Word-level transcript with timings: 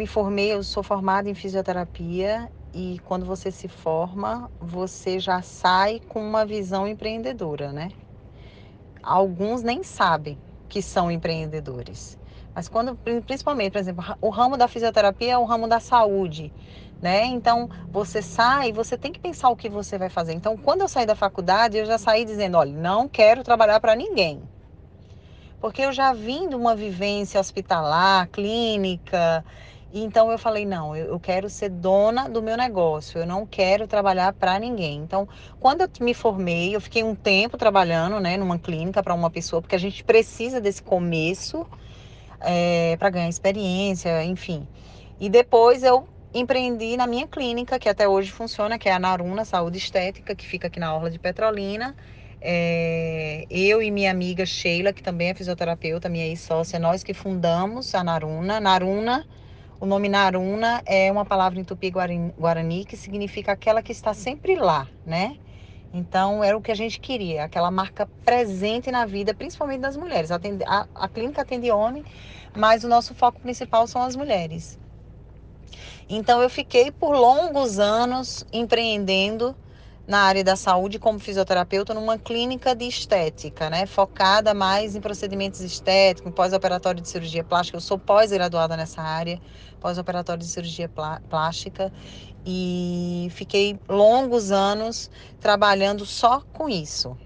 me 0.00 0.06
formei, 0.06 0.54
eu 0.54 0.64
sou 0.64 0.82
formada 0.82 1.28
em 1.28 1.34
fisioterapia 1.34 2.50
e 2.72 2.98
quando 3.04 3.26
você 3.26 3.50
se 3.50 3.68
forma, 3.68 4.50
você 4.58 5.20
já 5.20 5.42
sai 5.42 6.00
com 6.08 6.26
uma 6.26 6.46
visão 6.46 6.88
empreendedora, 6.88 7.70
né? 7.70 7.90
Alguns 9.02 9.62
nem 9.62 9.82
sabem 9.82 10.38
que 10.70 10.80
são 10.80 11.10
empreendedores. 11.10 12.16
Mas 12.54 12.66
quando, 12.66 12.96
principalmente, 13.26 13.72
por 13.72 13.78
exemplo, 13.78 14.02
o 14.22 14.30
ramo 14.30 14.56
da 14.56 14.66
fisioterapia 14.66 15.34
é 15.34 15.38
o 15.38 15.44
ramo 15.44 15.68
da 15.68 15.80
saúde, 15.80 16.50
né? 17.02 17.26
Então, 17.26 17.68
você 17.92 18.22
sai, 18.22 18.72
você 18.72 18.96
tem 18.96 19.12
que 19.12 19.20
pensar 19.20 19.50
o 19.50 19.56
que 19.56 19.68
você 19.68 19.98
vai 19.98 20.08
fazer. 20.08 20.32
Então, 20.32 20.56
quando 20.56 20.80
eu 20.80 20.88
saí 20.88 21.04
da 21.04 21.14
faculdade, 21.14 21.76
eu 21.76 21.84
já 21.84 21.98
saí 21.98 22.24
dizendo, 22.24 22.56
olha, 22.56 22.72
não 22.72 23.06
quero 23.06 23.44
trabalhar 23.44 23.78
para 23.80 23.94
ninguém. 23.94 24.40
Porque 25.60 25.82
eu 25.82 25.92
já 25.92 26.14
vim 26.14 26.48
de 26.48 26.54
uma 26.54 26.74
vivência 26.74 27.38
hospitalar, 27.38 28.28
clínica, 28.30 29.44
então 29.92 30.30
eu 30.30 30.38
falei, 30.38 30.64
não, 30.64 30.94
eu, 30.94 31.18
quero 31.18 31.50
ser 31.50 31.68
dona 31.68 32.28
do 32.28 32.40
meu 32.40 32.56
negócio, 32.56 33.18
eu 33.18 33.26
não 33.26 33.44
quero 33.44 33.88
trabalhar 33.88 34.32
para 34.32 34.58
ninguém. 34.58 34.98
Então, 34.98 35.28
quando 35.58 35.80
eu 35.80 35.88
me 36.00 36.14
formei, 36.14 36.74
eu 36.74 36.80
fiquei 36.80 37.02
um 37.02 37.14
tempo 37.14 37.58
trabalhando, 37.58 38.20
né, 38.20 38.36
numa 38.36 38.58
clínica 38.58 39.02
para 39.02 39.14
uma 39.14 39.30
pessoa, 39.30 39.60
porque 39.60 39.74
a 39.74 39.80
gente 39.80 40.04
precisa 40.04 40.60
desse 40.60 40.82
começo 40.82 41.66
é, 42.40 42.96
para 42.98 43.10
ganhar 43.10 43.28
experiência, 43.28 44.24
enfim. 44.24 44.66
E 45.18 45.28
depois 45.28 45.82
eu 45.82 46.06
empreendi 46.32 46.96
na 46.96 47.06
minha 47.06 47.26
clínica, 47.26 47.78
que 47.78 47.88
até 47.88 48.08
hoje 48.08 48.30
funciona, 48.30 48.78
que 48.78 48.88
é 48.88 48.92
a 48.92 48.98
Naruna 48.98 49.44
Saúde 49.44 49.78
Estética, 49.78 50.34
que 50.34 50.46
fica 50.46 50.68
aqui 50.68 50.78
na 50.78 50.94
Orla 50.94 51.10
de 51.10 51.18
Petrolina. 51.18 51.96
É, 52.40 53.44
eu 53.50 53.82
e 53.82 53.90
minha 53.90 54.10
amiga 54.10 54.46
Sheila, 54.46 54.92
que 54.92 55.02
também 55.02 55.30
é 55.30 55.34
fisioterapeuta, 55.34 56.08
minha 56.08 56.26
ex-sócia, 56.26 56.78
nós 56.78 57.02
que 57.02 57.12
fundamos 57.12 57.94
a 57.94 58.02
Naruna. 58.02 58.60
Naruna 58.60 59.26
o 59.80 59.86
nome 59.86 60.10
Naruna 60.10 60.82
é 60.84 61.10
uma 61.10 61.24
palavra 61.24 61.58
em 61.58 61.64
tupi-guarani 61.64 62.84
que 62.84 62.98
significa 62.98 63.52
aquela 63.52 63.82
que 63.82 63.92
está 63.92 64.12
sempre 64.12 64.54
lá, 64.54 64.86
né? 65.06 65.38
Então, 65.92 66.44
era 66.44 66.56
o 66.56 66.60
que 66.60 66.70
a 66.70 66.74
gente 66.74 67.00
queria, 67.00 67.44
aquela 67.44 67.70
marca 67.70 68.06
presente 68.24 68.90
na 68.92 69.06
vida, 69.06 69.34
principalmente 69.34 69.80
das 69.80 69.96
mulheres. 69.96 70.30
A, 70.30 70.86
a 70.94 71.08
clínica 71.08 71.42
atende 71.42 71.70
homem, 71.70 72.04
mas 72.54 72.84
o 72.84 72.88
nosso 72.88 73.14
foco 73.14 73.40
principal 73.40 73.86
são 73.86 74.02
as 74.02 74.14
mulheres. 74.14 74.78
Então, 76.08 76.42
eu 76.42 76.50
fiquei 76.50 76.92
por 76.92 77.16
longos 77.16 77.78
anos 77.78 78.44
empreendendo 78.52 79.56
na 80.10 80.22
área 80.24 80.42
da 80.44 80.56
saúde 80.56 80.98
como 80.98 81.20
fisioterapeuta 81.20 81.94
numa 81.94 82.18
clínica 82.18 82.74
de 82.74 82.84
estética, 82.86 83.70
né? 83.70 83.86
Focada 83.86 84.52
mais 84.52 84.96
em 84.96 85.00
procedimentos 85.00 85.60
estéticos, 85.60 86.32
pós-operatório 86.34 87.00
de 87.00 87.08
cirurgia 87.08 87.44
plástica. 87.44 87.76
Eu 87.76 87.80
sou 87.82 87.98
pós-graduada 87.98 88.76
nessa 88.76 89.00
área, 89.02 89.40
pós-operatório 89.80 90.42
de 90.42 90.50
cirurgia 90.50 90.90
plástica 91.28 91.92
e 92.44 93.28
fiquei 93.32 93.80
longos 93.88 94.50
anos 94.50 95.08
trabalhando 95.38 96.04
só 96.04 96.42
com 96.52 96.68
isso, 96.68 97.16